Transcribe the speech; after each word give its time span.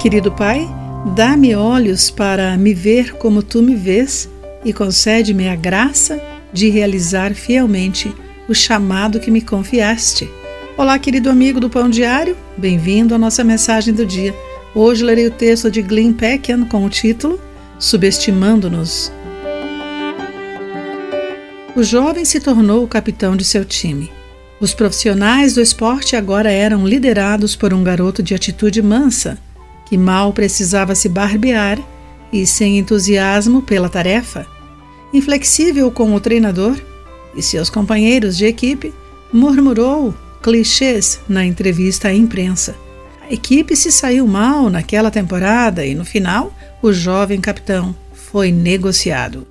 Querido 0.00 0.32
Pai, 0.32 0.66
dá-me 1.14 1.54
olhos 1.54 2.10
para 2.10 2.56
me 2.56 2.72
ver 2.72 3.16
como 3.16 3.42
tu 3.42 3.60
me 3.60 3.76
vês 3.76 4.30
e 4.64 4.72
concede-me 4.72 5.46
a 5.46 5.54
graça 5.54 6.18
de 6.50 6.70
realizar 6.70 7.34
fielmente 7.34 8.10
o 8.48 8.54
chamado 8.54 9.20
que 9.20 9.30
me 9.30 9.42
confiaste. 9.42 10.26
Olá, 10.74 10.98
querido 10.98 11.28
amigo 11.28 11.60
do 11.60 11.68
Pão 11.68 11.90
Diário, 11.90 12.34
bem-vindo 12.56 13.14
à 13.14 13.18
nossa 13.18 13.44
mensagem 13.44 13.92
do 13.92 14.06
dia. 14.06 14.34
Hoje 14.74 15.04
lerei 15.04 15.26
o 15.26 15.30
texto 15.30 15.70
de 15.70 15.82
Glenn 15.82 16.14
Peckham 16.14 16.64
com 16.64 16.82
o 16.86 16.88
título 16.88 17.38
Subestimando-nos. 17.78 19.12
O 21.76 21.82
jovem 21.82 22.24
se 22.24 22.40
tornou 22.40 22.82
o 22.82 22.88
capitão 22.88 23.36
de 23.36 23.44
seu 23.44 23.66
time. 23.66 24.10
Os 24.58 24.72
profissionais 24.72 25.52
do 25.56 25.60
esporte 25.60 26.16
agora 26.16 26.50
eram 26.50 26.86
liderados 26.86 27.54
por 27.54 27.74
um 27.74 27.84
garoto 27.84 28.22
de 28.22 28.34
atitude 28.34 28.80
mansa, 28.80 29.38
que 29.90 29.98
mal 29.98 30.32
precisava 30.32 30.94
se 30.94 31.08
barbear 31.08 31.78
e 32.32 32.46
sem 32.46 32.78
entusiasmo 32.78 33.60
pela 33.60 33.88
tarefa. 33.88 34.46
Inflexível 35.12 35.90
com 35.90 36.14
o 36.14 36.20
treinador 36.20 36.80
e 37.34 37.42
seus 37.42 37.68
companheiros 37.68 38.36
de 38.36 38.46
equipe, 38.46 38.94
murmurou 39.32 40.14
clichês 40.40 41.18
na 41.28 41.44
entrevista 41.44 42.06
à 42.06 42.14
imprensa. 42.14 42.76
A 43.28 43.32
equipe 43.32 43.74
se 43.74 43.90
saiu 43.90 44.28
mal 44.28 44.70
naquela 44.70 45.10
temporada 45.10 45.84
e, 45.84 45.92
no 45.92 46.04
final, 46.04 46.54
o 46.80 46.92
jovem 46.92 47.40
capitão 47.40 47.94
foi 48.12 48.52
negociado. 48.52 49.44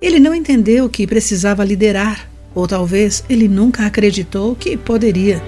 Ele 0.00 0.20
não 0.20 0.34
entendeu 0.34 0.90
que 0.90 1.06
precisava 1.06 1.64
liderar, 1.64 2.28
ou 2.54 2.68
talvez 2.68 3.24
ele 3.30 3.48
nunca 3.48 3.86
acreditou 3.86 4.54
que 4.54 4.76
poderia. 4.76 5.42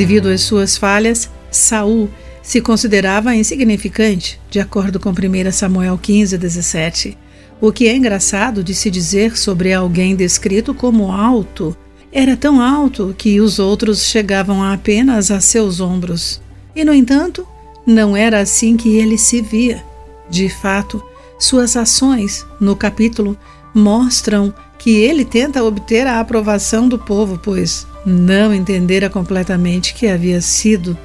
Devido 0.00 0.30
às 0.30 0.40
suas 0.40 0.78
falhas, 0.78 1.28
Saul 1.50 2.08
se 2.42 2.62
considerava 2.62 3.36
insignificante, 3.36 4.40
de 4.48 4.58
acordo 4.58 4.98
com 4.98 5.10
1 5.10 5.52
Samuel 5.52 5.98
15, 5.98 6.38
17. 6.38 7.18
O 7.60 7.70
que 7.70 7.86
é 7.86 7.94
engraçado 7.94 8.64
de 8.64 8.74
se 8.74 8.90
dizer 8.90 9.36
sobre 9.36 9.74
alguém 9.74 10.16
descrito 10.16 10.72
como 10.72 11.12
alto, 11.12 11.76
era 12.10 12.34
tão 12.34 12.62
alto 12.62 13.14
que 13.18 13.42
os 13.42 13.58
outros 13.58 14.02
chegavam 14.04 14.64
apenas 14.64 15.30
a 15.30 15.38
seus 15.38 15.80
ombros. 15.80 16.40
E, 16.74 16.82
no 16.82 16.94
entanto, 16.94 17.46
não 17.86 18.16
era 18.16 18.40
assim 18.40 18.78
que 18.78 18.96
ele 18.96 19.18
se 19.18 19.42
via. 19.42 19.84
De 20.30 20.48
fato, 20.48 21.04
suas 21.38 21.76
ações, 21.76 22.46
no 22.58 22.74
capítulo, 22.74 23.36
mostram 23.74 24.54
que 24.80 24.96
ele 24.96 25.26
tenta 25.26 25.62
obter 25.62 26.06
a 26.06 26.20
aprovação 26.20 26.88
do 26.88 26.98
povo, 26.98 27.38
pois 27.38 27.86
não 28.04 28.52
entendera 28.52 29.10
completamente 29.10 29.92
que 29.92 30.06
havia 30.06 30.40
sido 30.40 30.96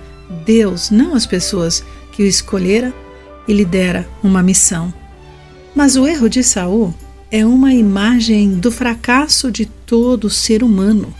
Deus, 0.45 0.89
não 0.89 1.13
as 1.13 1.25
pessoas, 1.25 1.83
que 2.13 2.23
o 2.23 2.25
escolhera 2.25 2.93
e 3.45 3.53
lhe 3.53 3.65
dera 3.65 4.07
uma 4.23 4.41
missão. 4.41 4.93
Mas 5.75 5.97
o 5.97 6.07
erro 6.07 6.29
de 6.29 6.41
Saul 6.41 6.95
é 7.29 7.45
uma 7.45 7.73
imagem 7.73 8.55
do 8.55 8.71
fracasso 8.71 9.51
de 9.51 9.65
todo 9.65 10.29
ser 10.29 10.63
humano. 10.63 11.13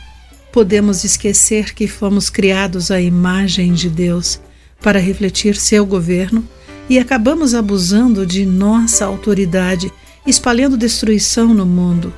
Podemos 0.50 1.04
esquecer 1.04 1.74
que 1.74 1.90
fomos 1.90 2.30
criados 2.30 2.90
à 2.90 3.02
imagem 3.02 3.74
de 3.74 3.90
Deus 3.90 4.40
para 4.82 4.98
refletir 4.98 5.58
seu 5.58 5.86
governo 5.86 6.48
e 6.90 6.98
acabamos 7.00 7.54
abusando 7.54 8.26
de 8.26 8.46
nossa 8.46 9.04
autoridade, 9.04 9.92
espalhando 10.26 10.78
destruição 10.78 11.54
no 11.54 11.66
mundo. 11.66 12.14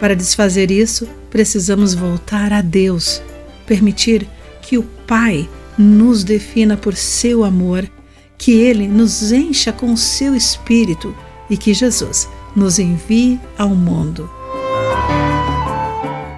Para 0.00 0.14
desfazer 0.14 0.70
isso, 0.70 1.08
precisamos 1.28 1.94
voltar 1.94 2.52
a 2.52 2.60
Deus, 2.60 3.20
permitir 3.66 4.28
que 4.62 4.78
o 4.78 4.82
Pai 4.82 5.48
nos 5.76 6.22
defina 6.22 6.76
por 6.76 6.94
seu 6.94 7.44
amor, 7.44 7.88
que 8.36 8.52
Ele 8.52 8.86
nos 8.86 9.32
encha 9.32 9.72
com 9.72 9.96
seu 9.96 10.34
Espírito 10.34 11.14
e 11.50 11.56
que 11.56 11.74
Jesus 11.74 12.28
nos 12.54 12.78
envie 12.78 13.40
ao 13.56 13.70
mundo. 13.70 14.30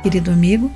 Querido 0.03 0.31
amigo, 0.31 0.71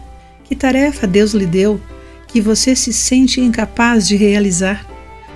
que 0.44 0.54
tarefa 0.54 1.06
Deus 1.06 1.32
lhe 1.32 1.46
deu 1.46 1.80
que 2.28 2.40
você 2.40 2.76
se 2.76 2.92
sente 2.92 3.40
incapaz 3.40 4.06
de 4.06 4.16
realizar? 4.16 4.86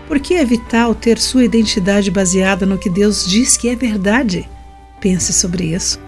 Por 0.07 0.19
que 0.19 0.35
é 0.35 0.45
vital 0.45 0.95
ter 0.95 1.19
sua 1.19 1.45
identidade 1.45 2.11
baseada 2.11 2.67
no 2.67 2.79
que 2.79 2.91
Deus 2.91 3.27
diz 3.27 3.57
que 3.57 3.69
é 3.69 3.77
verdade? 3.77 4.49
Pense 5.01 5.33
sobre 5.33 5.75
isso. 5.75 6.08